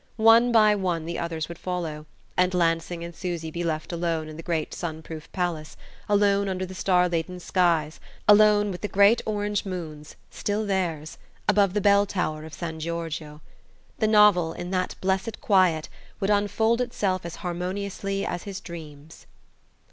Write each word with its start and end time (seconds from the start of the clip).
One 0.17 0.51
by 0.51 0.73
one 0.73 1.05
the 1.05 1.19
others 1.19 1.47
would 1.47 1.59
follow, 1.59 2.07
and 2.35 2.55
Lansing 2.55 3.03
and 3.03 3.15
Susy 3.15 3.51
be 3.51 3.63
left 3.63 3.93
alone 3.93 4.29
in 4.29 4.35
the 4.35 4.41
great 4.41 4.73
sun 4.73 5.03
proof 5.03 5.31
palace, 5.31 5.77
alone 6.09 6.49
under 6.49 6.65
the 6.65 6.73
star 6.73 7.07
laden 7.07 7.39
skies, 7.39 7.99
alone 8.27 8.71
with 8.71 8.81
the 8.81 8.87
great 8.87 9.21
orange 9.27 9.63
moons 9.63 10.15
still 10.31 10.65
theirs! 10.65 11.19
above 11.47 11.75
the 11.75 11.81
bell 11.81 12.07
tower 12.07 12.45
of 12.45 12.55
San 12.55 12.79
Giorgio. 12.79 13.41
The 13.99 14.07
novel, 14.07 14.53
in 14.53 14.71
that 14.71 14.95
blessed 15.01 15.39
quiet, 15.39 15.87
would 16.19 16.31
unfold 16.31 16.81
itself 16.81 17.23
as 17.23 17.35
harmoniously 17.45 18.25
as 18.25 18.41
his 18.41 18.59
dreams. 18.59 19.27